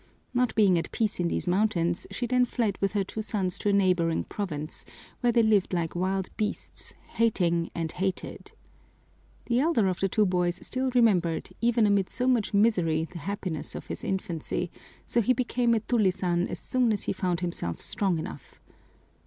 Not 0.33 0.55
being 0.55 0.79
at 0.79 0.91
peace 0.91 1.19
in 1.19 1.27
these 1.27 1.45
mountains, 1.45 2.07
she 2.09 2.25
then 2.25 2.43
fled 2.45 2.75
with 2.81 2.93
her 2.93 3.03
two 3.03 3.21
sons 3.21 3.59
to 3.59 3.69
a 3.69 3.71
neighboring 3.71 4.23
province, 4.23 4.83
where 5.19 5.31
they 5.31 5.43
lived 5.43 5.73
like 5.75 5.95
wild 5.95 6.27
beasts, 6.37 6.91
hating 7.05 7.69
and 7.75 7.91
hated. 7.91 8.51
The 9.45 9.59
elder 9.59 9.87
of 9.87 9.99
the 9.99 10.09
two 10.09 10.25
boys 10.25 10.57
still 10.65 10.89
remembered, 10.95 11.51
even 11.61 11.85
amid 11.85 12.09
so 12.09 12.25
much 12.27 12.51
misery, 12.51 13.07
the 13.11 13.19
happiness 13.19 13.75
of 13.75 13.85
his 13.85 14.03
infancy, 14.03 14.71
so 15.05 15.21
he 15.21 15.33
became 15.33 15.75
a 15.75 15.81
tulisan 15.81 16.47
as 16.47 16.57
soon 16.57 16.91
as 16.91 17.03
he 17.03 17.13
found 17.13 17.41
himself 17.41 17.79
strong 17.79 18.17
enough. 18.17 18.59